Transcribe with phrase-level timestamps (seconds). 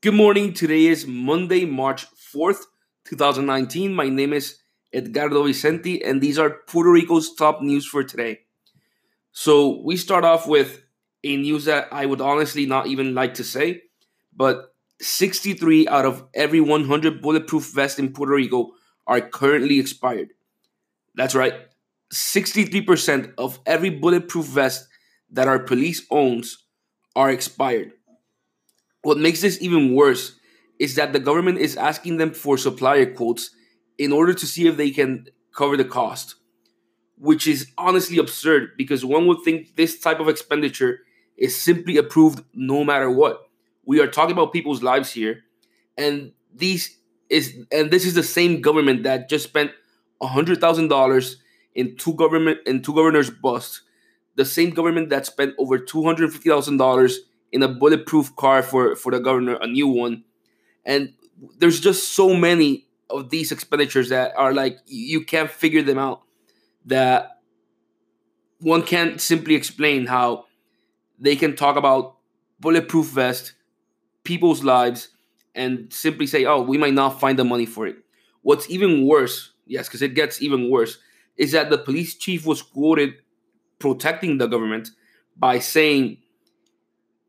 [0.00, 0.52] Good morning.
[0.52, 2.66] Today is Monday, March 4th,
[3.06, 3.92] 2019.
[3.92, 4.60] My name is
[4.92, 8.42] Edgardo Vicente, and these are Puerto Rico's top news for today.
[9.32, 10.82] So, we start off with
[11.24, 13.82] a news that I would honestly not even like to say,
[14.32, 18.70] but 63 out of every 100 bulletproof vests in Puerto Rico
[19.04, 20.28] are currently expired.
[21.16, 21.54] That's right.
[22.14, 24.86] 63% of every bulletproof vest
[25.32, 26.66] that our police owns
[27.16, 27.94] are expired.
[29.02, 30.38] What makes this even worse
[30.78, 33.50] is that the government is asking them for supplier quotes
[33.96, 36.36] in order to see if they can cover the cost,
[37.16, 41.00] which is honestly absurd because one would think this type of expenditure
[41.36, 43.42] is simply approved no matter what.
[43.84, 45.44] We are talking about people's lives here,
[45.96, 46.98] and these
[47.30, 49.72] is and this is the same government that just spent
[50.22, 51.36] hundred thousand dollars
[51.74, 53.82] in two government in two governors' busts.
[54.36, 57.20] The same government that spent over two hundred fifty thousand dollars
[57.52, 60.24] in a bulletproof car for for the governor, a new one,
[60.84, 61.12] and
[61.58, 66.22] there's just so many of these expenditures that are like you can't figure them out.
[66.86, 67.40] That
[68.60, 70.46] one can't simply explain how
[71.18, 72.16] they can talk about
[72.60, 73.54] bulletproof vest,
[74.24, 75.08] people's lives,
[75.54, 77.96] and simply say, "Oh, we might not find the money for it."
[78.42, 80.98] What's even worse, yes, because it gets even worse,
[81.36, 83.14] is that the police chief was quoted
[83.78, 84.90] protecting the government
[85.36, 86.18] by saying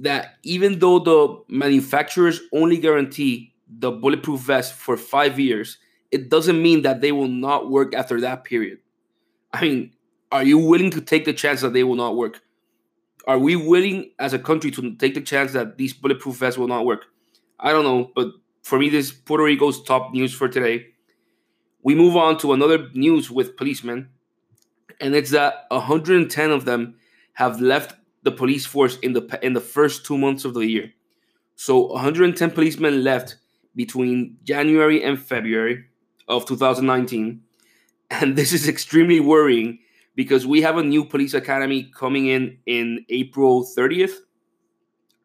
[0.00, 5.78] that even though the manufacturers only guarantee the bulletproof vest for five years,
[6.10, 8.78] it doesn't mean that they will not work after that period.
[9.52, 9.92] I mean,
[10.32, 12.40] are you willing to take the chance that they will not work?
[13.26, 16.68] Are we willing as a country to take the chance that these bulletproof vests will
[16.68, 17.04] not work?
[17.58, 18.28] I don't know, but
[18.62, 20.86] for me, this is Puerto Rico's top news for today.
[21.82, 24.08] We move on to another news with policemen,
[25.00, 26.96] and it's that 110 of them
[27.34, 30.92] have left the police force in the in the first two months of the year.
[31.56, 33.36] So 110 policemen left
[33.76, 35.84] between January and February
[36.28, 37.42] of 2019,
[38.10, 39.78] and this is extremely worrying
[40.14, 44.16] because we have a new police academy coming in in April 30th,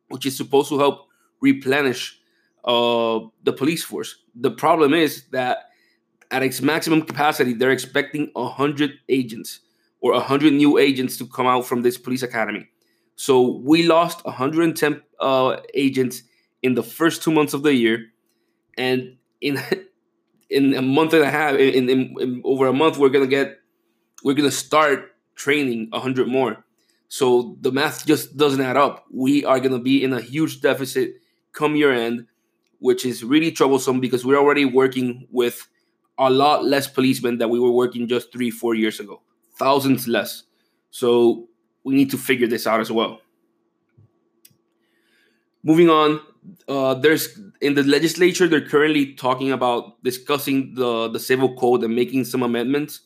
[0.09, 1.07] which is supposed to help
[1.41, 2.19] replenish
[2.65, 4.15] uh, the police force.
[4.35, 5.69] The problem is that
[6.31, 9.59] at its maximum capacity, they're expecting 100 agents
[10.01, 12.67] or 100 new agents to come out from this police academy.
[13.15, 16.23] So we lost 110 uh, agents
[16.61, 18.07] in the first two months of the year,
[18.77, 19.59] and in
[20.49, 23.59] in a month and a half, in, in, in over a month, we're gonna get
[24.23, 26.63] we're gonna start training 100 more.
[27.07, 29.05] So the math just doesn't add up.
[29.11, 31.15] We are gonna be in a huge deficit
[31.51, 32.27] come year end,
[32.79, 35.67] which is really troublesome because we're already working with
[36.17, 39.21] a lot less policemen that we were working just three, four years ago.
[39.57, 40.43] Thousands less.
[40.91, 41.47] So
[41.85, 43.21] we need to figure this out as well.
[45.63, 46.19] Moving on,
[46.67, 51.95] uh, there's in the legislature they're currently talking about discussing the the civil code and
[51.95, 53.01] making some amendments.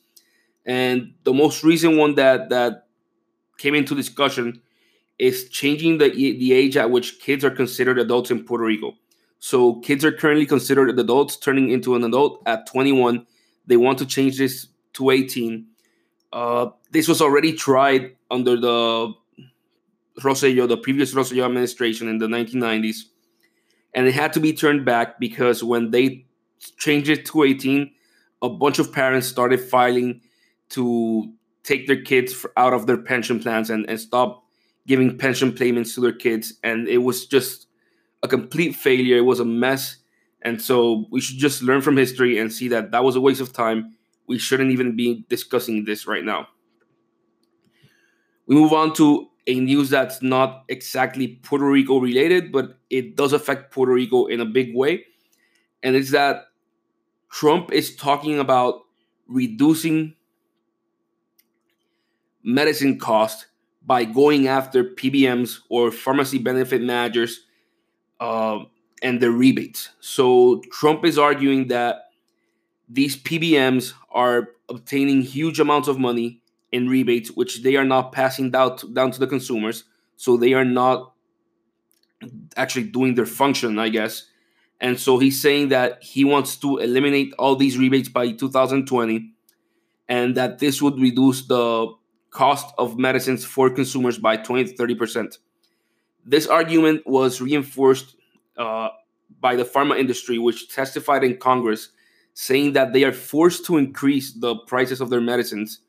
[0.66, 2.88] And the most recent one that that
[3.58, 4.62] came into discussion
[5.20, 8.96] is changing the the age at which kids are considered adults in Puerto Rico.
[9.40, 13.26] So kids are currently considered adults, turning into an adult at 21.
[13.68, 15.66] They want to change this to 18.
[16.32, 19.14] Uh, this was already tried under the
[20.22, 23.04] Rosselló, the previous Rosselló administration in the 1990s,
[23.94, 26.26] and it had to be turned back because when they
[26.78, 27.92] changed it to 18,
[28.42, 30.22] a bunch of parents started filing
[30.70, 31.32] to
[31.64, 34.44] take their kids out of their pension plans and, and stop
[34.88, 36.54] giving pension payments to their kids.
[36.64, 37.68] And it was just
[38.24, 39.18] a complete failure.
[39.18, 39.98] It was a mess.
[40.42, 43.42] And so we should just learn from history and see that that was a waste
[43.42, 43.96] of time.
[44.30, 46.48] We shouldn't even be discussing this right now.
[48.46, 53.34] We move on to a news that's not exactly Puerto Rico related, but it does
[53.34, 55.06] affect Puerto Rico in a big way.
[55.82, 56.46] And it's that
[57.32, 58.82] Trump is talking about
[59.28, 60.14] reducing
[62.44, 63.48] medicine cost
[63.84, 67.48] by going after PBMs or pharmacy benefit managers
[68.20, 68.60] uh,
[69.02, 69.90] and their rebates.
[70.02, 72.09] So Trump is arguing that
[72.90, 76.42] these PBMs are obtaining huge amounts of money
[76.72, 79.84] in rebates, which they are not passing down to, down to the consumers.
[80.18, 81.14] So they are not
[82.58, 84.26] actually doing their function, I guess.
[84.82, 89.34] And so he's saying that he wants to eliminate all these rebates by 2020
[90.08, 91.94] and that this would reduce the
[92.32, 95.38] cost of medicines for consumers by 20 to 30%.
[96.26, 98.16] This argument was reinforced
[98.58, 98.90] uh,
[99.40, 101.90] by the pharma industry, which testified in Congress
[102.34, 105.80] saying that they are forced to increase the prices of their medicines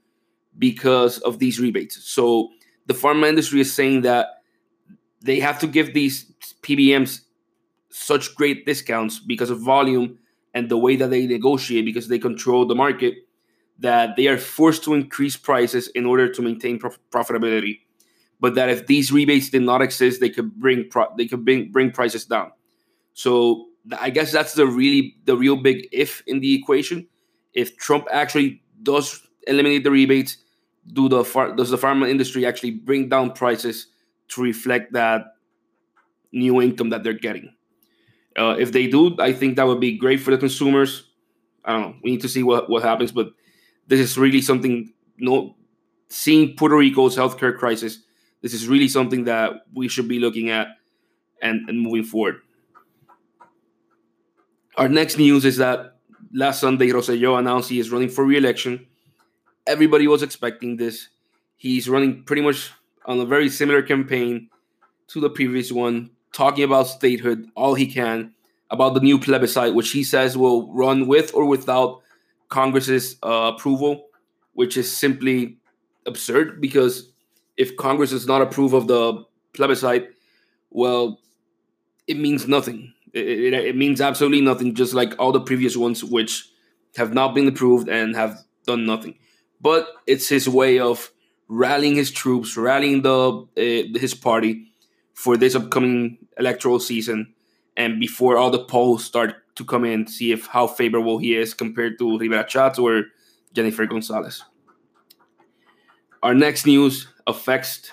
[0.58, 2.02] because of these rebates.
[2.04, 2.50] So
[2.86, 4.42] the pharma industry is saying that
[5.22, 6.32] they have to give these
[6.62, 7.20] PBMs
[7.90, 10.18] such great discounts because of volume
[10.54, 13.14] and the way that they negotiate because they control the market
[13.78, 17.80] that they are forced to increase prices in order to maintain prof- profitability
[18.40, 21.70] but that if these rebates did not exist they could bring pro- they could bring,
[21.70, 22.50] bring prices down
[23.14, 23.66] so
[23.98, 27.06] i guess that's the really the real big if in the equation
[27.54, 30.38] if trump actually does eliminate the rebates
[30.92, 33.88] do the far- does the pharma industry actually bring down prices
[34.28, 35.34] to reflect that
[36.32, 37.52] new income that they're getting
[38.36, 41.08] uh, if they do, I think that would be great for the consumers.
[41.64, 41.94] I don't know.
[42.02, 43.32] We need to see what, what happens, but
[43.86, 44.92] this is really something.
[45.18, 45.56] no,
[46.08, 47.98] seeing Puerto Rico's healthcare crisis,
[48.40, 50.68] this is really something that we should be looking at
[51.42, 52.40] and, and moving forward.
[54.80, 55.96] Our next news is that
[56.32, 58.86] last Sunday, Rosselló announced he is running for re-election.
[59.66, 61.08] Everybody was expecting this.
[61.58, 62.70] He's running pretty much
[63.04, 64.48] on a very similar campaign
[65.08, 68.32] to the previous one, talking about statehood all he can,
[68.70, 72.00] about the new plebiscite, which he says will run with or without
[72.48, 74.06] Congress's uh, approval,
[74.54, 75.58] which is simply
[76.06, 77.12] absurd because
[77.58, 80.08] if Congress does not approve of the plebiscite,
[80.70, 81.20] well,
[82.06, 82.94] it means nothing.
[83.12, 86.48] It, it, it, means absolutely nothing, just like all the previous ones, which
[86.96, 89.18] have not been approved and have done nothing.
[89.60, 91.10] But it's his way of
[91.48, 94.72] rallying his troops, rallying the uh, his party
[95.14, 97.34] for this upcoming electoral season
[97.76, 101.54] and before all the polls start to come in, see if how favorable he is
[101.54, 103.04] compared to Rivera Schatz or
[103.52, 104.44] Jennifer Gonzalez.
[106.22, 107.90] Our next news affects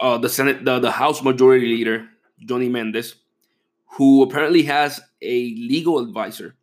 [0.00, 2.08] uh, the Senate, the, the House Majority Leader,
[2.44, 3.16] Johnny Mendez,
[3.96, 6.56] who apparently has a legal advisor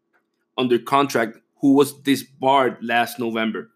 [0.57, 3.71] under contract who was disbarred last November.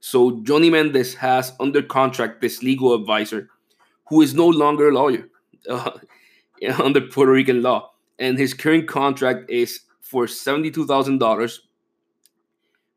[0.00, 3.48] So Johnny Mendez has under contract this legal advisor
[4.08, 5.28] who is no longer a lawyer
[5.68, 5.92] uh,
[6.82, 7.92] under Puerto Rican law.
[8.18, 11.58] And his current contract is for $72,000,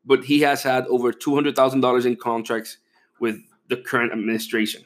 [0.04, 2.78] but he has had over $200,000 in contracts
[3.20, 3.38] with
[3.68, 4.84] the current administration.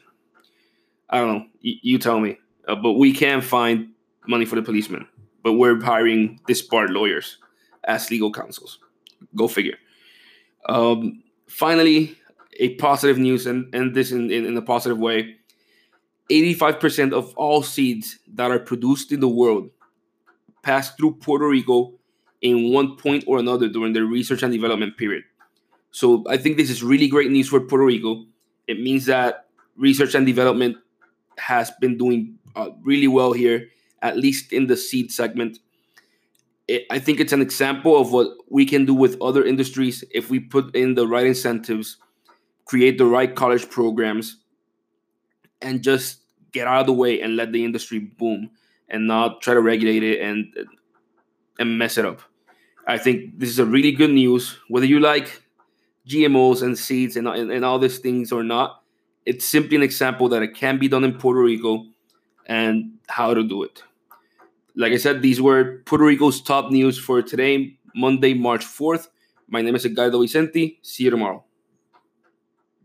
[1.09, 1.45] I don't know.
[1.63, 2.37] Y- you tell me.
[2.69, 3.89] Uh, but we can't find
[4.27, 5.07] money for the policemen.
[5.43, 7.37] But we're hiring disbarred lawyers
[7.85, 8.79] as legal counsels.
[9.35, 9.77] Go figure.
[10.67, 12.17] Um, finally,
[12.59, 15.35] a positive news, and, and this in, in, in a positive way.
[16.29, 19.71] 85% of all seeds that are produced in the world
[20.61, 21.93] pass through Puerto Rico
[22.41, 25.23] in one point or another during the research and development period.
[25.91, 28.25] So I think this is really great news for Puerto Rico.
[28.67, 30.77] It means that research and development
[31.39, 33.69] has been doing uh, really well here,
[34.01, 35.59] at least in the seed segment.
[36.67, 40.29] It, I think it's an example of what we can do with other industries if
[40.29, 41.97] we put in the right incentives,
[42.65, 44.37] create the right college programs,
[45.61, 48.49] and just get out of the way and let the industry boom
[48.89, 50.53] and not try to regulate it and
[51.59, 52.21] and mess it up.
[52.87, 54.57] I think this is a really good news.
[54.67, 55.43] Whether you like
[56.07, 58.81] GMOs and seeds and, and, and all these things or not,
[59.25, 61.85] it's simply an example that it can be done in Puerto Rico
[62.49, 63.83] and how to do it.
[64.75, 69.07] Like I said, these were Puerto Rico's top news for today, Monday, March 4th.
[69.47, 70.79] My name is Edgardo Vicente.
[70.81, 71.43] See you tomorrow.